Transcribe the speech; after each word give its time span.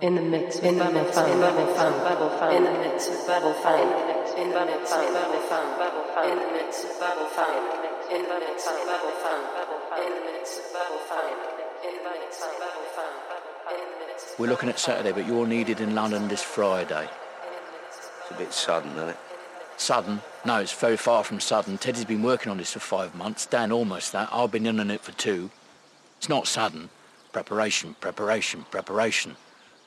In 0.00 0.14
the 0.14 0.22
mix, 0.22 0.56
in 0.60 0.78
the 0.78 0.84
mix, 0.84 1.18
in 1.18 1.40
the 1.40 1.52
mix, 1.52 1.76
bubble 1.76 2.30
fun. 2.38 2.54
In 2.54 2.64
the 2.64 2.70
mix, 2.70 3.08
bubble 3.26 3.52
fun. 3.54 3.80
In 4.38 4.50
the 4.50 4.64
mix, 4.64 4.90
bubble 4.90 5.40
fun. 5.50 5.76
Bubble 5.76 6.04
fun. 6.14 6.30
In 6.30 6.38
the 6.38 6.52
mix, 6.52 6.84
bubble 6.98 7.26
fun. 7.26 7.52
In 8.08 8.22
the 8.22 8.30
mix, 8.40 8.64
bubble 8.64 9.10
fun. 9.20 9.42
In 10.00 10.14
the 10.14 10.20
mix, 10.24 10.60
bubble 10.72 10.98
fun. 11.10 11.26
In 11.84 11.94
the 11.96 12.20
mix, 12.20 12.40
bubble 12.40 12.86
fun. 12.94 13.12
We're 14.38 14.46
looking 14.46 14.70
at 14.70 14.78
Saturday, 14.78 15.12
but 15.12 15.26
you're 15.26 15.46
needed 15.46 15.80
in 15.80 15.94
London 15.94 16.28
this 16.28 16.42
Friday. 16.42 17.08
It's 17.90 18.30
a 18.30 18.34
bit 18.34 18.54
sudden, 18.54 18.92
isn't 18.92 19.08
it? 19.10 19.16
Sudden? 19.76 20.22
No, 20.46 20.60
it's 20.60 20.72
very 20.72 20.96
far 20.96 21.24
from 21.24 21.40
sudden. 21.40 21.76
Teddy's 21.76 22.06
been 22.06 22.22
working 22.22 22.50
on 22.50 22.58
this 22.58 22.72
for 22.72 22.80
five 22.80 23.14
months. 23.14 23.44
Dan 23.44 23.70
almost 23.70 24.12
that. 24.12 24.30
I've 24.32 24.52
been 24.52 24.66
in 24.66 24.80
on 24.80 24.90
it 24.90 25.02
for 25.02 25.12
two. 25.12 25.50
It's 26.16 26.28
not 26.28 26.46
sudden. 26.46 26.88
Preparation, 27.32 27.96
preparation, 28.00 28.64
preparation. 28.70 29.36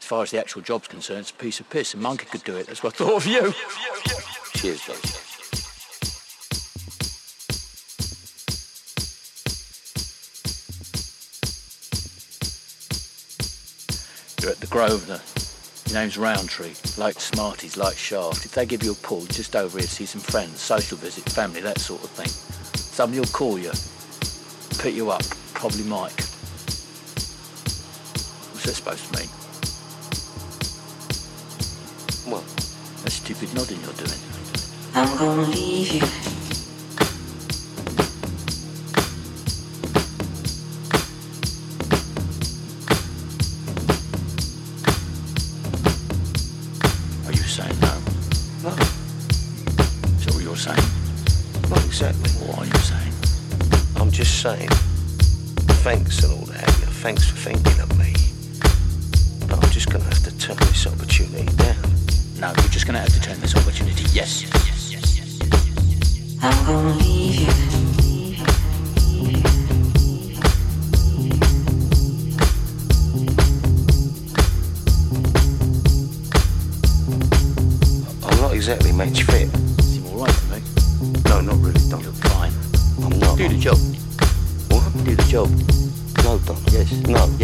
As 0.03 0.07
far 0.07 0.21
as 0.21 0.31
the 0.31 0.37
actual 0.37 0.61
job's 0.61 0.89
concerned, 0.89 1.21
it's 1.21 1.31
a 1.31 1.35
piece 1.35 1.61
of 1.61 1.69
piss. 1.69 1.93
A 1.93 1.97
monkey 1.97 2.25
could 2.25 2.43
do 2.43 2.57
it. 2.57 2.67
That's 2.67 2.83
what 2.83 2.93
I 2.93 2.97
thought 2.97 3.15
of 3.15 3.25
you. 3.25 3.53
Cheers, 4.53 4.81
John. 4.81 4.97
You're 14.41 14.51
at 14.51 14.59
the 14.59 14.67
Grosvenor. 14.67 15.21
Your 15.87 16.01
name's 16.01 16.17
Roundtree. 16.17 16.73
Like 16.97 17.17
Smarties, 17.21 17.77
like 17.77 17.95
Shaft. 17.95 18.43
If 18.43 18.51
they 18.55 18.65
give 18.65 18.83
you 18.83 18.91
a 18.91 18.95
pull, 18.95 19.25
just 19.27 19.55
over 19.55 19.79
here, 19.79 19.87
see 19.87 20.05
some 20.05 20.19
friends, 20.19 20.59
social 20.59 20.97
visit, 20.97 21.23
family, 21.29 21.61
that 21.61 21.79
sort 21.79 22.03
of 22.03 22.09
thing. 22.09 22.27
Somebody 22.27 23.21
will 23.21 23.27
call 23.27 23.57
you, 23.57 23.71
pick 24.79 24.95
you 24.95 25.11
up, 25.11 25.23
probably 25.53 25.83
Mike. 25.83 26.19
What's 28.51 28.65
that 28.65 28.75
supposed 28.75 29.13
to 29.13 29.19
mean? 29.21 29.29
Stupid 33.23 33.53
nodding 33.55 33.79
you're 33.79 33.93
doing. 33.93 34.19
I'm 34.95 35.17
gonna 35.17 35.43
leave 35.43 35.93
you. 35.93 36.32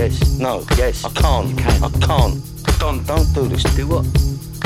Yes. 0.10 0.40
No. 0.40 0.66
Yes. 0.76 1.06
I 1.06 1.10
can't. 1.10 1.50
You 1.50 1.56
can. 1.56 1.84
I 1.84 1.90
can't. 2.00 2.80
Don, 2.80 3.04
don't 3.04 3.32
do 3.36 3.48
this. 3.48 3.64
Do 3.76 3.88
what? 3.88 4.06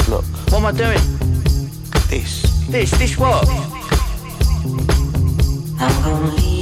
Look, 0.08 0.24
What 0.52 0.54
am 0.54 0.66
I 0.66 0.72
doing? 0.72 1.00
this. 2.10 2.44
This, 2.70 2.92
this 2.92 3.18
what? 3.18 3.48
I'm 5.80 6.04
gonna 6.04 6.32
leave 6.36 6.53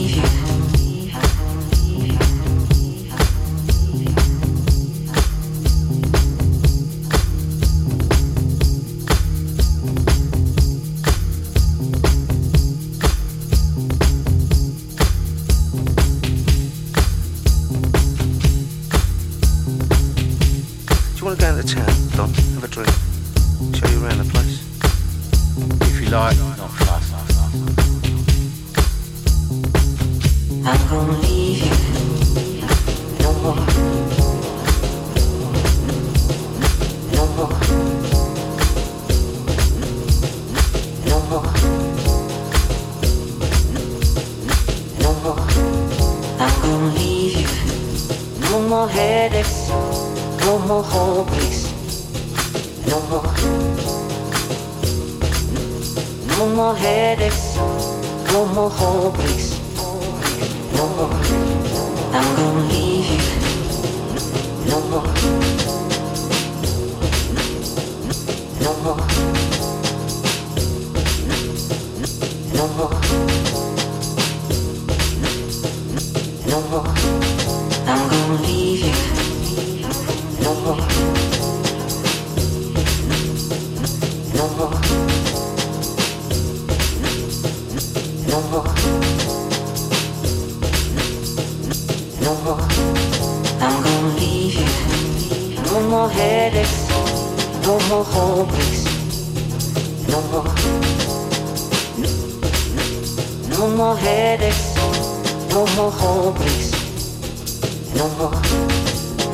No 107.95 108.07
more. 108.17 108.33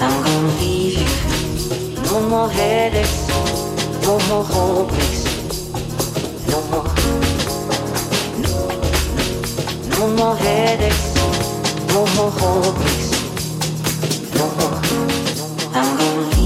I'm 0.02 0.24
gonna 0.24 0.60
leave 0.60 0.98
you. 1.00 1.08
No 2.04 2.20
more 2.30 2.50
headaches. 2.50 3.28
No 4.04 4.20
more 4.30 4.44
heartbreaks. 4.44 5.24
No 6.50 6.60
more. 6.72 6.90
No 10.00 10.08
more 10.16 10.36
headaches. 10.36 11.16
No 11.94 12.06
more 12.16 12.32
heartbreaks. 12.40 13.10
No 14.36 14.46
more. 14.58 14.80
I'm 15.74 15.98
gonna 15.98 16.37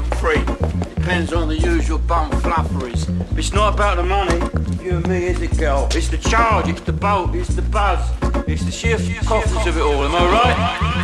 even 0.00 0.18
free. 0.18 0.44
Depends 0.94 1.32
on 1.32 1.48
the 1.48 1.56
usual 1.56 1.98
bum 1.98 2.30
flufferies. 2.40 3.08
It's 3.36 3.52
not 3.52 3.74
about 3.74 3.96
the 3.96 4.02
money, 4.02 4.38
you 4.82 4.96
and 4.96 5.08
me 5.08 5.26
is 5.26 5.40
a 5.40 5.48
girl. 5.56 5.88
It's 5.92 6.08
the 6.08 6.18
charge, 6.18 6.68
it's 6.68 6.80
the 6.82 6.92
bolt, 6.92 7.34
it's 7.34 7.54
the 7.54 7.62
buzz, 7.62 8.00
it's 8.46 8.64
the 8.64 8.70
sheer 8.70 8.98
confidence 9.24 9.66
of 9.66 9.76
it 9.76 9.82
all, 9.82 10.04
am 10.04 10.14
I 10.14 10.26
right? 10.30 10.99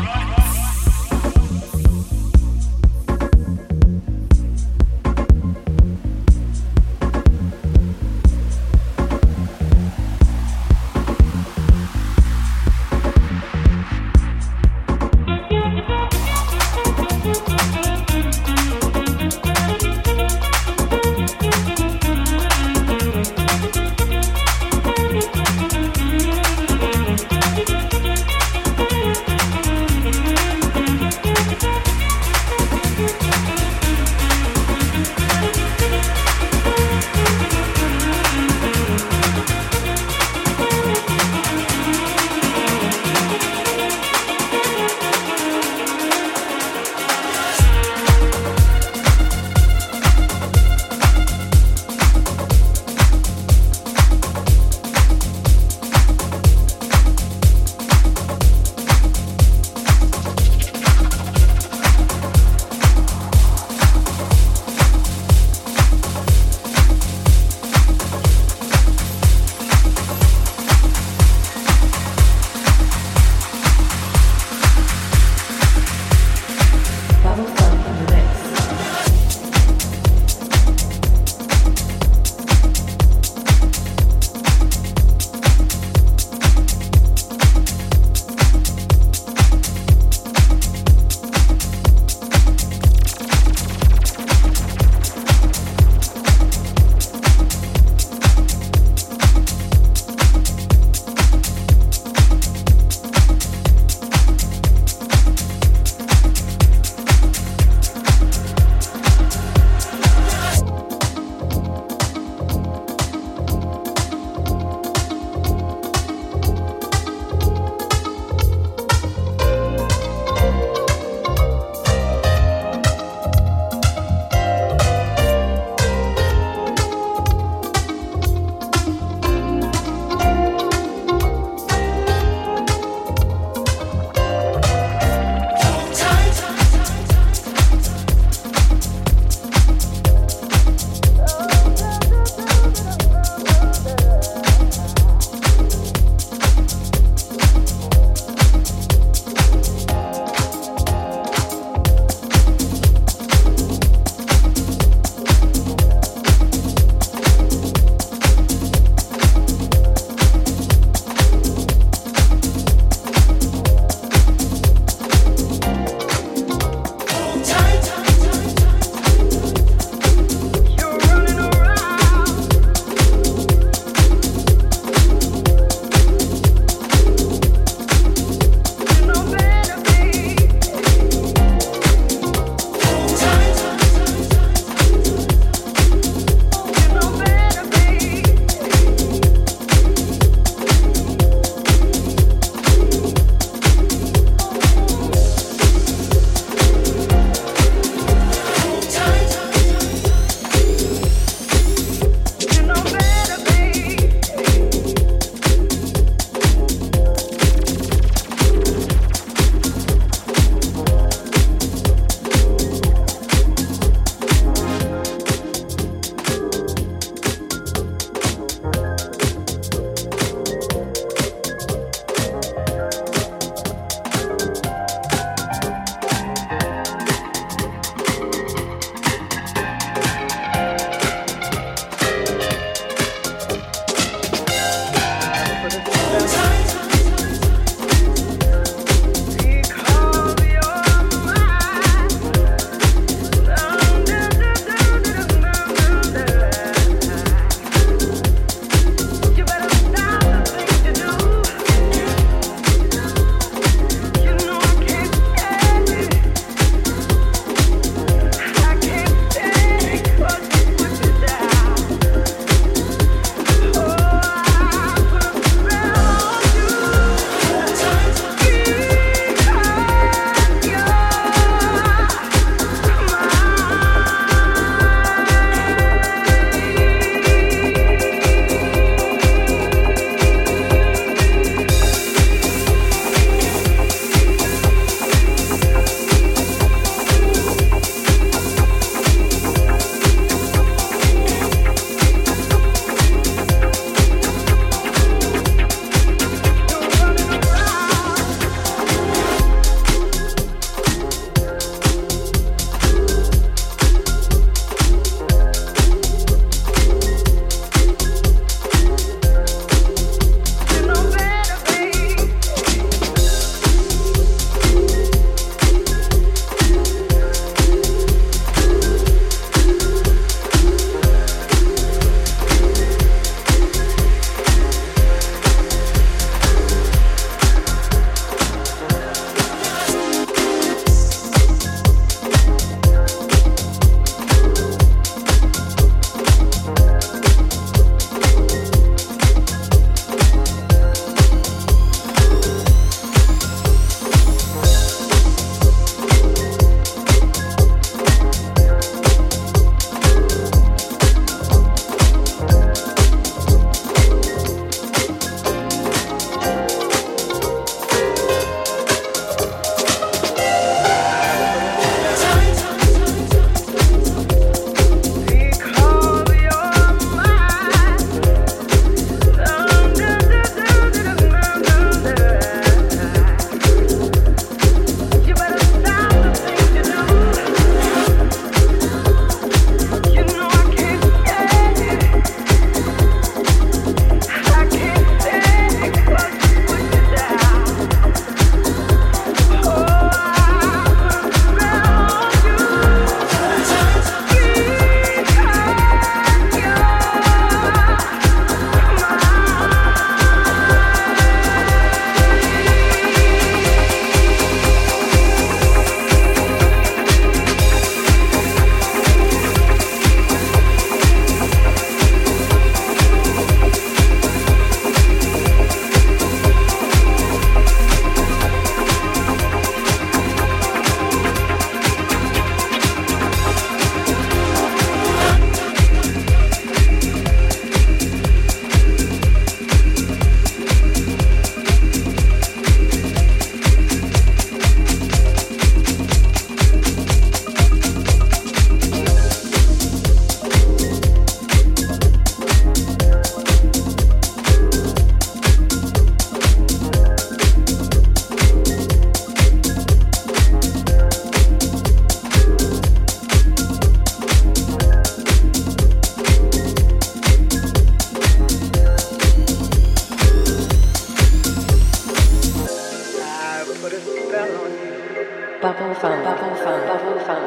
Bubble 465.66 465.94
fun, 465.96 466.22
bubble 466.22 466.54
fun, 466.54 466.86
bubble 466.86 467.18
fun, 467.18 467.42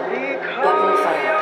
bubble 0.62 0.98
fun. 1.04 1.39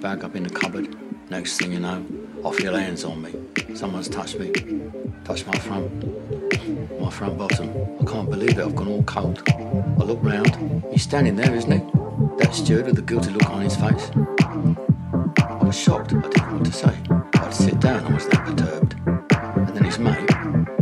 Bag 0.00 0.24
up 0.24 0.34
in 0.34 0.44
the 0.44 0.50
cupboard. 0.50 0.96
Next 1.30 1.58
thing 1.58 1.72
you 1.72 1.80
know, 1.80 2.04
off 2.42 2.58
your 2.58 2.78
hands 2.78 3.04
on 3.04 3.20
me. 3.20 3.34
Someone's 3.74 4.08
touched 4.08 4.38
me. 4.38 4.50
Touched 5.24 5.46
my 5.46 5.58
front. 5.58 5.90
My 6.98 7.10
front 7.10 7.36
bottom. 7.36 7.68
I 8.00 8.04
can't 8.10 8.30
believe 8.30 8.58
it, 8.58 8.64
I've 8.64 8.74
gone 8.74 8.88
all 8.88 9.02
cold. 9.02 9.42
I 9.48 10.02
look 10.02 10.18
round. 10.22 10.82
He's 10.90 11.02
standing 11.02 11.36
there, 11.36 11.54
isn't 11.54 11.70
he? 11.70 11.78
That 12.38 12.54
steward 12.54 12.86
with 12.86 12.96
the 12.96 13.02
guilty 13.02 13.30
look 13.30 13.50
on 13.50 13.60
his 13.60 13.76
face. 13.76 14.10
I 15.38 15.64
was 15.64 15.78
shocked. 15.78 16.14
I 16.14 16.20
didn't 16.22 16.36
know 16.36 16.54
what 16.54 16.64
to 16.64 16.72
say. 16.72 16.96
I 17.10 17.38
had 17.38 17.52
to 17.52 17.62
sit 17.62 17.80
down, 17.80 18.04
I 18.06 18.14
was 18.14 18.28
that 18.28 18.46
perturbed. 18.46 18.94
And 19.68 19.76
then 19.76 19.84
his 19.84 19.98
mate, 19.98 20.26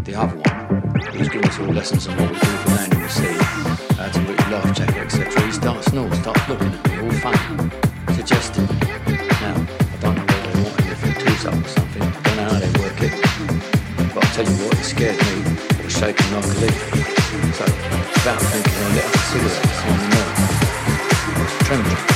the 0.05 0.15
other 0.15 0.37
one, 0.37 1.11
he 1.13 1.19
was 1.19 1.29
giving 1.29 1.49
us 1.49 1.59
all 1.59 1.67
lessons 1.67 2.07
on 2.07 2.17
what 2.19 2.37
Without 18.19 18.41
thinking, 18.41 18.73
I 18.73 18.95
lit 18.95 19.05
up 19.05 19.15
a 19.15 19.19
cigarette 19.19 19.69
trembling. 21.67 22.08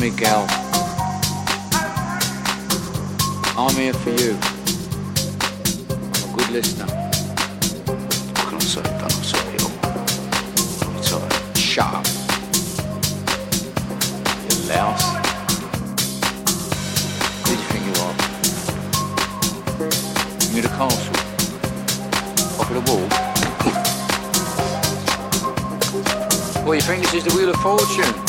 Me. 0.00 0.10
I'm 3.58 3.74
here 3.76 3.92
for 3.92 4.10
you. 4.10 4.38
I'm 5.90 6.24
a 6.24 6.36
good 6.36 6.50
listener. 6.50 6.86
Can 6.86 8.54
I 8.54 8.58
say? 8.60 8.82
Don't 8.82 9.02
I 9.02 9.08
say 9.10 9.54
it 9.54 9.62
all? 9.62 9.72
It's 10.96 11.12
all 11.12 11.20
right. 11.20 11.56
Shut 11.58 11.92
up. 11.92 12.06
You 14.48 14.56
louse. 14.70 15.06
Who 17.44 17.52
do 17.54 17.60
you 17.60 17.68
think 17.68 17.84
you 17.84 17.94
are? 18.00 18.14
You 20.54 20.60
the 20.62 20.72
castle? 20.78 21.16
Top 22.56 22.70
of 22.70 22.74
the 22.74 22.82
wall? 22.90 23.06
Well, 26.64 26.74
you 26.74 26.80
think 26.80 27.02
this 27.02 27.12
is 27.12 27.24
the 27.24 27.32
Wheel 27.36 27.50
of 27.50 27.56
Fortune? 27.56 28.19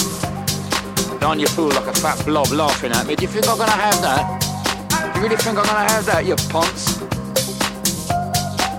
Don't 1.32 1.40
you 1.40 1.48
fool 1.48 1.70
like 1.70 1.88
a 1.88 1.94
fat 1.94 2.26
blob 2.26 2.50
laughing 2.50 2.92
at 2.92 3.08
me? 3.08 3.16
Do 3.16 3.22
you 3.22 3.30
think 3.30 3.48
I'm 3.48 3.58
gonna 3.58 3.72
have 3.72 4.02
that? 4.02 5.14
Do 5.14 5.20
You 5.22 5.24
really 5.24 5.38
think 5.38 5.58
I'm 5.58 5.64
gonna 5.64 5.90
have 5.90 6.06
that, 6.08 6.26
you 6.26 6.36
ponce? 6.52 7.00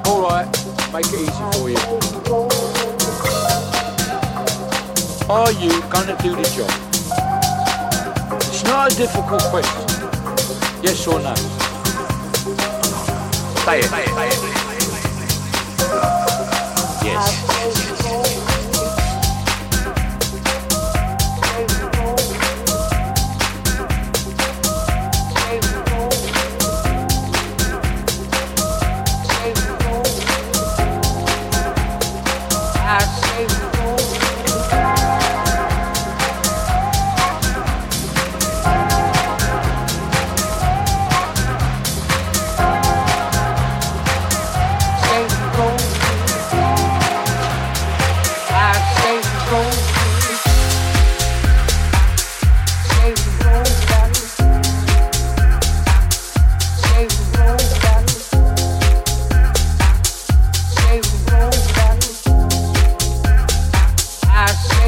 Alright, 0.07 0.45
make 0.93 1.07
it 1.07 1.21
easy 1.25 1.45
for 1.57 1.71
you. 1.71 1.81
Are 5.31 5.53
you 5.53 5.81
gonna 5.89 6.15
do 6.21 6.37
the 6.37 6.45
job? 6.53 6.69
It's 8.43 8.65
not 8.65 8.93
a 8.93 8.97
difficult 8.97 9.45
question. 9.45 9.87
Yes 10.83 11.07
or 11.07 11.21
no? 11.21 11.35
Say 13.65 13.79
it. 13.79 13.91
Yes. 13.91 14.12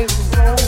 Went 0.07 0.64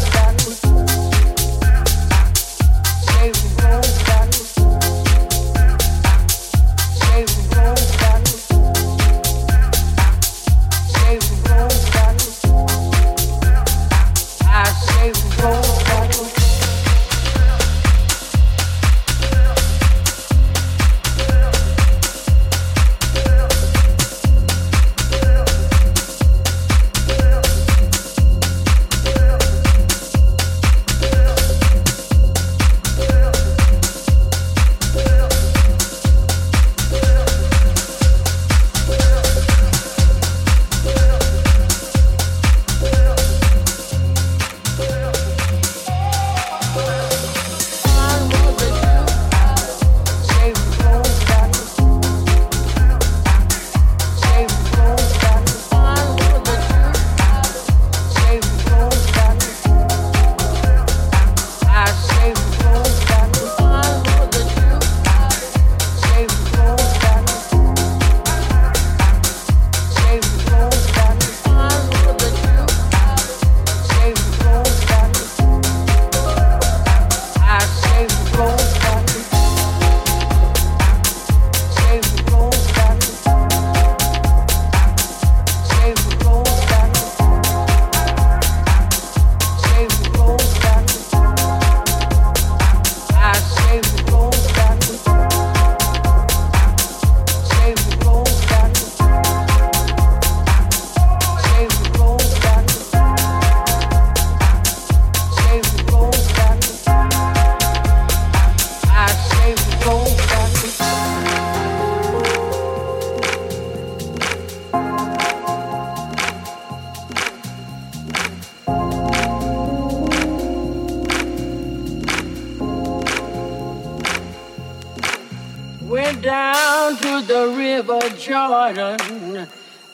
down 126.20 126.96
to 126.96 127.22
the 127.22 127.48
river 127.56 128.00
Jordan, 128.16 129.48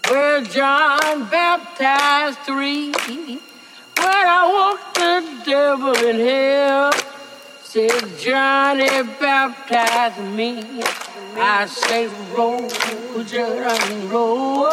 where 0.09 0.41
John 0.43 1.29
baptized 1.29 2.39
three. 2.41 2.93
When 2.93 4.09
I 4.09 4.43
walked 4.53 4.95
the 4.97 5.43
devil 5.45 5.97
in 5.97 6.18
hell, 6.20 6.93
said 7.62 8.18
Johnny 8.18 9.03
baptized 9.20 10.23
me. 10.35 10.83
I 11.37 11.66
say, 11.66 12.09
roll, 12.37 12.68
Jordan, 13.25 14.11
roll, 14.11 14.68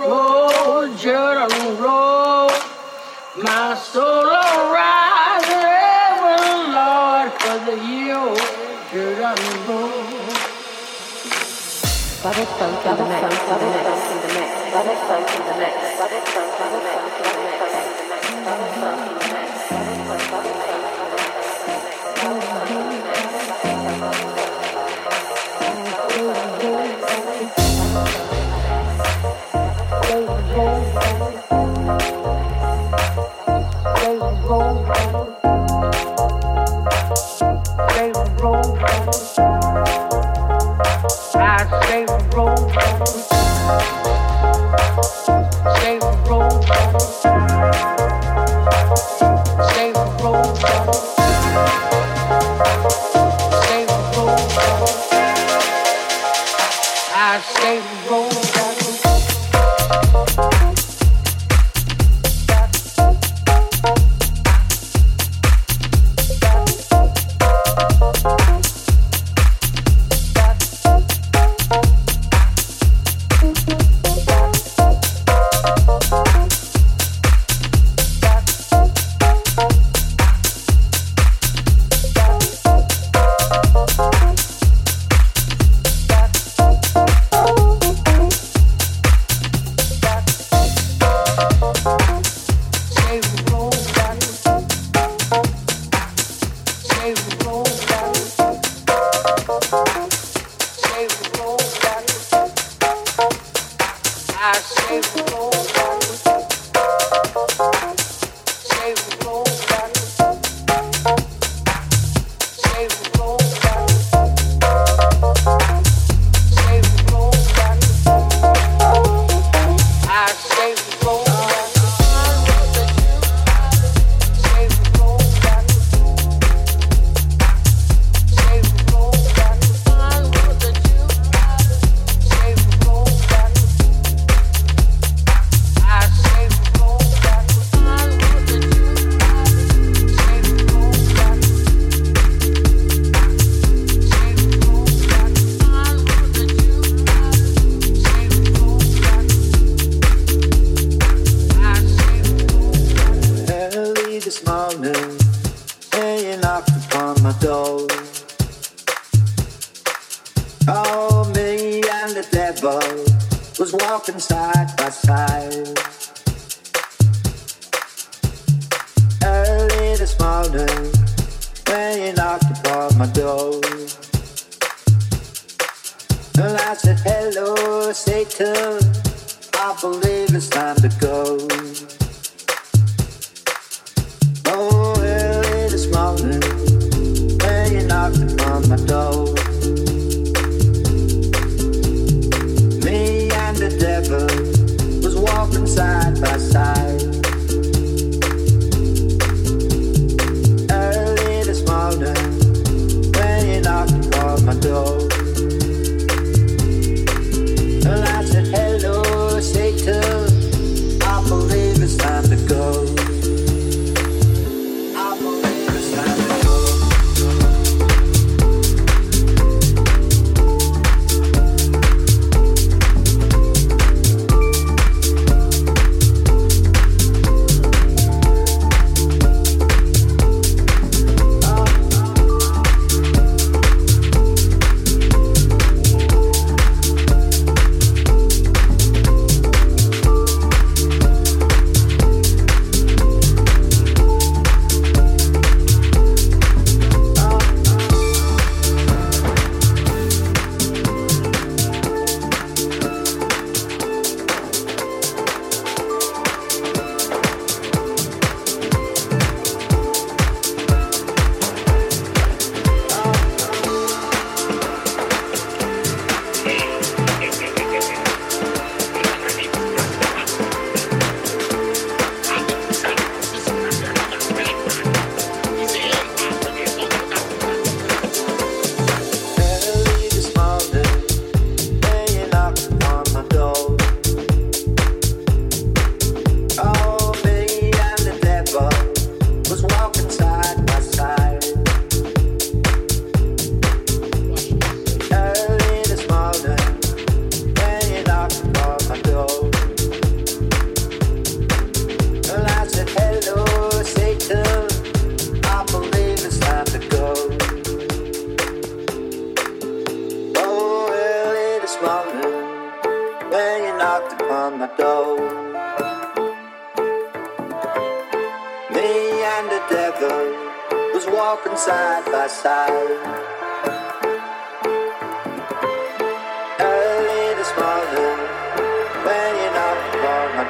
roll, 0.00 0.96
Jordan, 0.96 1.78
roll. 1.78 2.50
My 3.36 3.74
soul 3.76 4.24
will 4.24 4.72
Mix, 12.28 12.36
bubble 12.36 12.52
funk 12.58 12.84
in 12.84 12.96
the 12.96 13.04
mix, 13.04 13.22
bubble 13.48 13.72
funk 13.72 14.10
in 14.12 14.20
the 14.20 14.28
mix, 14.36 14.52
bubble 14.70 14.96
funk 15.08 15.28
in 15.32 15.42
the 15.48 15.54
mix, 15.56 15.96
bubble 15.96 16.20
funk 16.28 16.60
in 16.60 16.72
the 16.72 17.40
mix, 17.40 17.77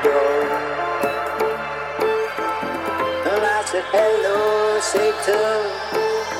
door. 0.02 0.40
And 3.30 3.42
I 3.44 3.64
said, 3.66 3.84
Hello, 3.92 4.80
Satan, 4.80 5.60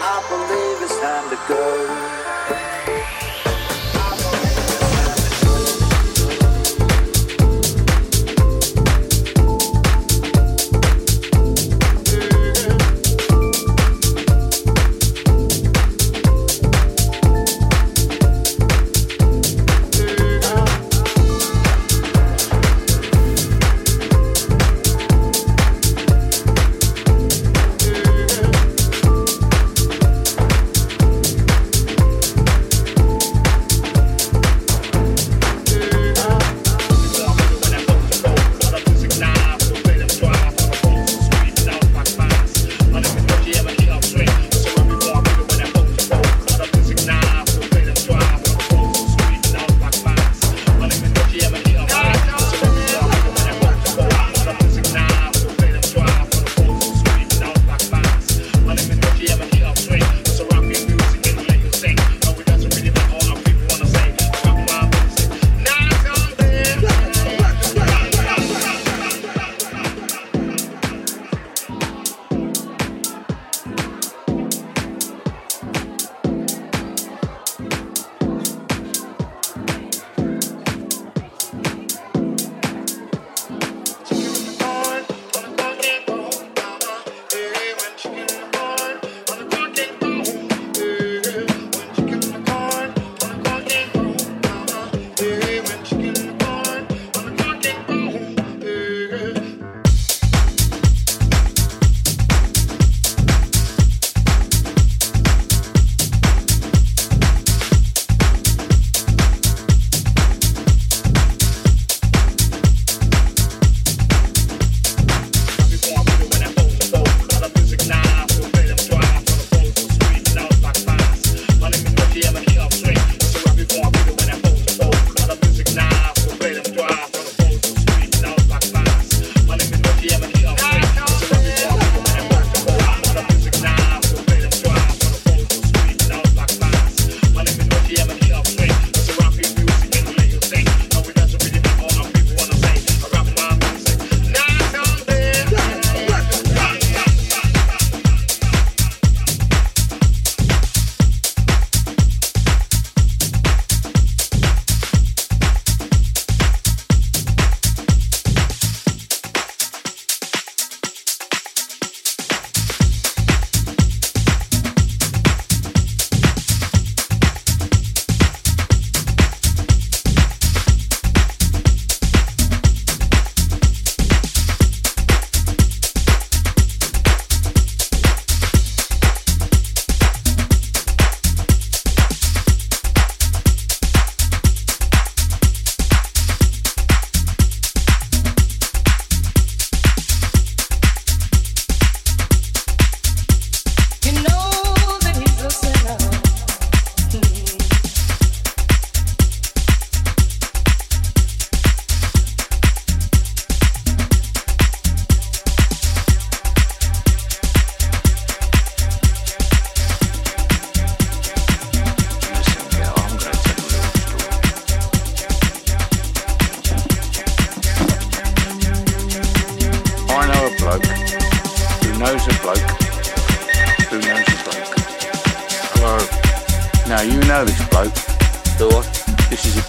I 0.01 0.17
believe 0.29 0.83
it's 0.83 0.99
time 1.01 1.29
to 1.31 1.39
go. 1.49 2.98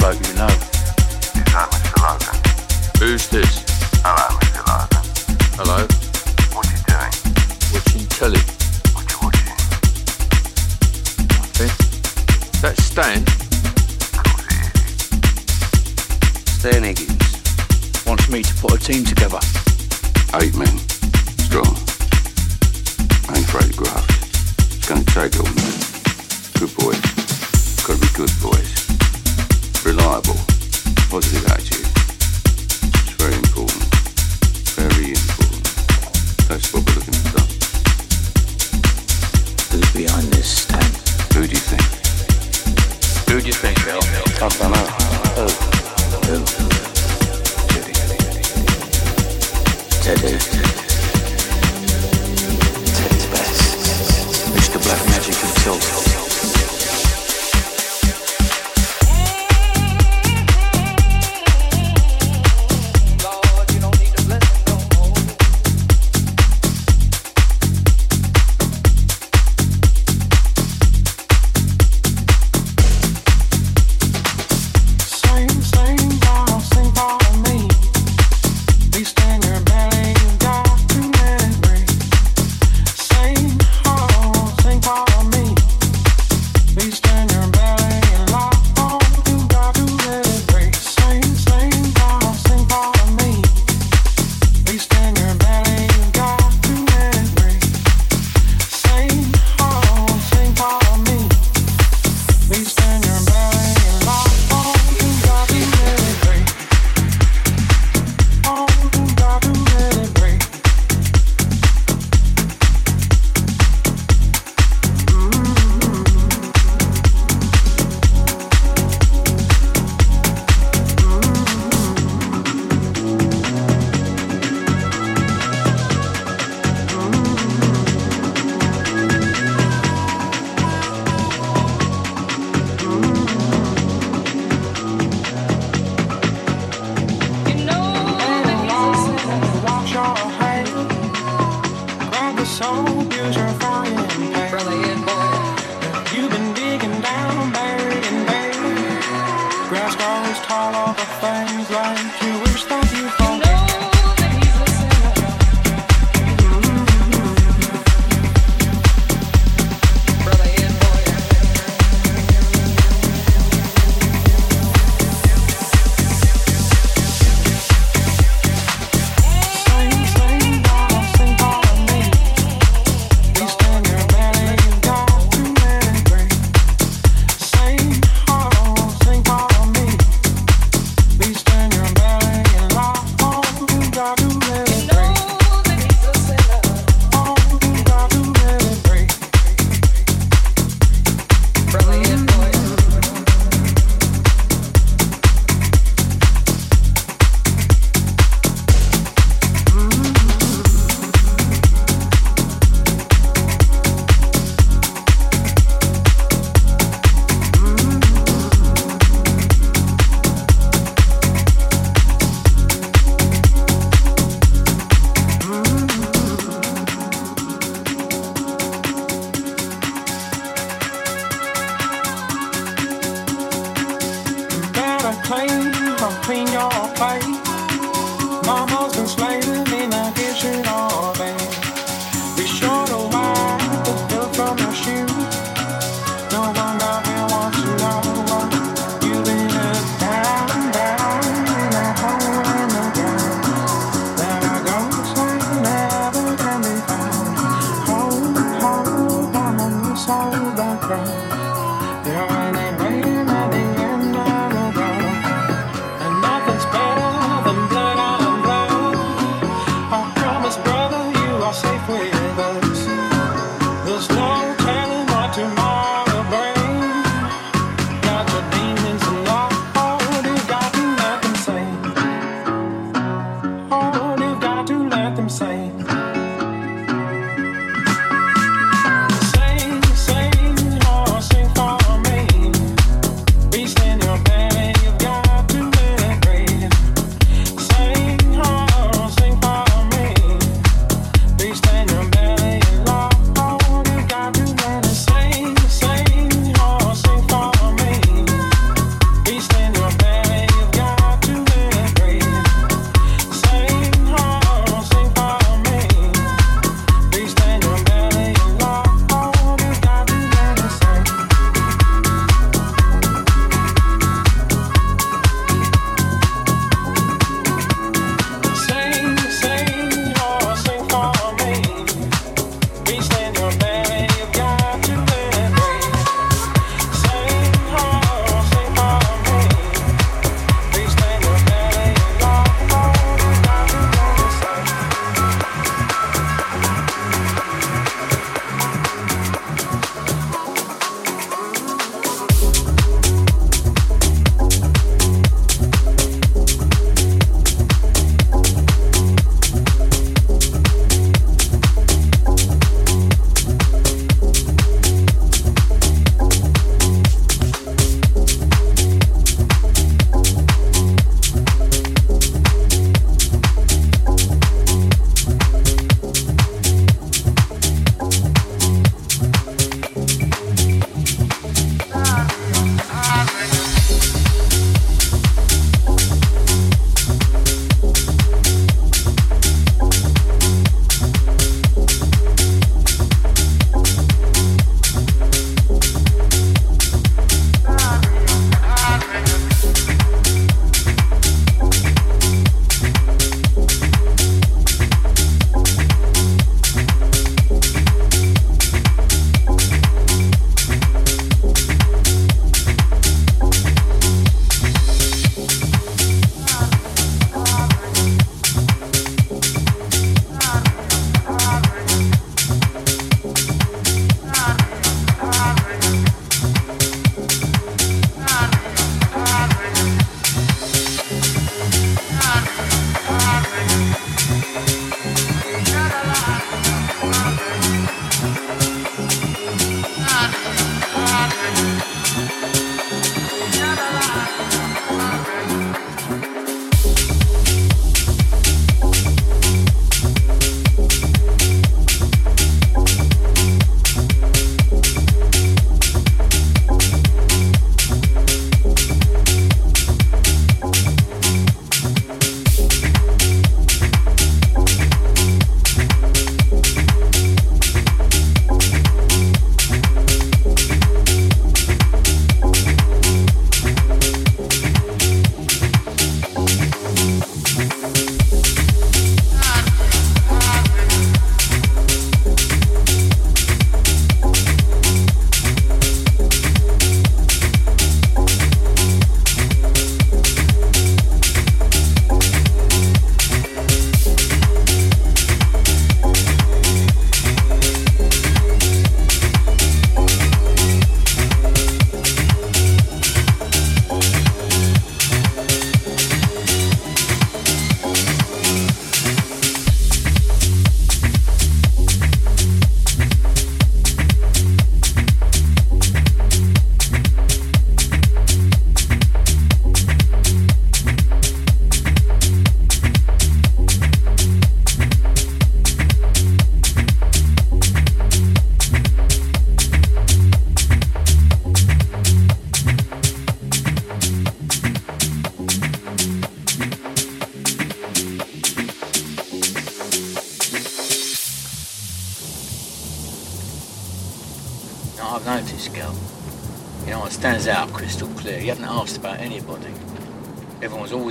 bloke 0.10 0.28
you 0.28 0.34
know. 0.36 0.48
Is 0.48 1.46
that 1.54 1.70
Mr. 1.70 2.02
Logan? 2.02 2.34
Who's 3.00 3.28
this? 3.30 3.64
Hello, 4.02 4.26
Mr. 4.42 4.66
Logan. 4.66 5.04
Hello. 5.54 5.80
What 6.56 6.66
are 6.66 6.74
you 6.74 6.82
doing? 6.90 7.14
Watching 7.74 8.06
telly. 8.18 8.42
What 8.94 9.06
are 9.06 9.12
you 9.14 9.20
watching? 9.22 9.58
Nothing. 11.38 11.74
That 12.62 12.76
Stan? 12.82 13.22
Of 13.22 14.26
course 14.26 14.50
it 14.50 14.66
is. 14.66 14.90
Stan 16.58 16.82
Higgins 16.84 17.30
wants 18.08 18.26
me 18.30 18.42
to 18.42 18.54
put 18.56 18.74
a 18.74 18.80
team 18.80 19.06
together. 19.06 19.40
Eight 20.42 20.56
men. 20.58 20.76
Strong. 21.46 21.76
I 23.30 23.38
ain't 23.38 23.46
afraid 23.46 23.70
to 23.74 23.78
graft. 23.78 24.10
It's 24.74 24.88
gonna 24.90 25.04
take 25.06 25.38
all 25.38 25.54
night. 25.54 25.86
Good 26.58 26.74
boys. 26.82 26.98
Gotta 27.86 28.02
be 28.02 28.08
good 28.16 28.34
boys 28.42 28.79
reliable, 29.86 30.36
positive 31.10 31.46
attitude. 31.52 31.86
It's 33.06 33.16
very 33.18 33.36
important. 33.36 33.84
Very 34.76 35.12
important. 35.12 35.64
That's 36.48 36.74
what 36.74 36.84
we're 36.86 36.96
looking 36.96 37.14
for. 37.32 37.44
Who's 39.72 39.94
behind 39.94 40.28
this? 40.34 40.68
Who 41.34 41.48
do 41.48 41.54
you 41.54 41.64
think? 41.72 41.84
Who 43.30 43.40
do 43.40 43.48
you 43.48 43.54
think, 43.54 43.84
Bill? 43.86 44.00
I 44.02 44.50
don't 44.50 44.72
know. 44.72 45.09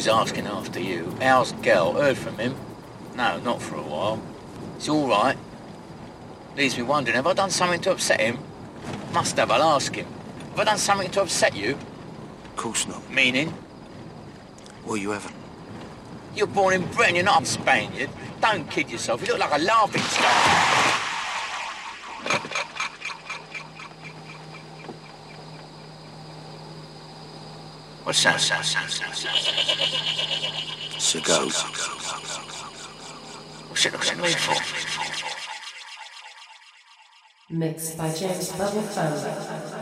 Asking 0.09 0.47
after 0.47 0.81
you. 0.81 1.15
How's 1.21 1.53
Gal? 1.53 1.93
Heard 1.93 2.17
from 2.17 2.39
him? 2.39 2.57
No, 3.15 3.39
not 3.41 3.61
for 3.61 3.77
a 3.77 3.83
while. 3.83 4.23
It's 4.77 4.89
all 4.89 5.07
right. 5.07 5.37
Leaves 6.57 6.77
me 6.79 6.83
wondering, 6.83 7.15
have 7.15 7.27
I 7.27 7.35
done 7.35 7.51
something 7.51 7.81
to 7.83 7.93
upset 7.93 8.21
him? 8.21 8.39
Must 9.13 9.37
have, 9.37 9.51
I'll 9.51 9.63
ask 9.63 9.95
him. 9.95 10.07
Have 10.51 10.61
I 10.61 10.65
done 10.65 10.79
something 10.79 11.11
to 11.11 11.23
upset 11.23 11.55
you? 11.55 11.73
Of 12.45 12.57
course 12.57 12.89
not. 12.89 13.09
Meaning? 13.11 13.53
Well, 14.87 14.97
you 14.97 15.11
haven't. 15.11 15.35
You're 16.35 16.47
born 16.47 16.75
in 16.75 16.87
Britain, 16.87 17.15
you're 17.15 17.25
not 17.25 17.43
a 17.43 17.47
Spaniard. 17.47 18.11
Don't 18.41 18.69
kid 18.71 18.91
yourself, 18.91 19.21
you 19.21 19.29
look 19.35 19.41
like 19.41 19.61
a 19.61 19.63
laughing 19.63 20.03
What's 28.09 28.25
that? 28.25 28.41
Cigars. 30.99 31.61
What's 33.69 33.85
it 33.85 33.93
looks 33.93 34.11
at 34.11 34.17
me 34.17 34.31
for? 34.31 34.57
Mixed 37.51 37.99
by 37.99 38.11
James 38.15 38.53
Bubble 38.53 38.81
Funk. 38.81 39.78